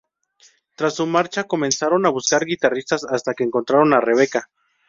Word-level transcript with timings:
Tras 0.75 0.95
su 0.95 1.05
marcha 1.05 1.43
comenzaron 1.43 2.07
a 2.07 2.09
buscar 2.09 2.43
guitarrista 2.43 2.97
hasta 3.11 3.35
que 3.35 3.43
encontraron 3.43 3.93
a 3.93 4.01
Rebeca. 4.01 4.49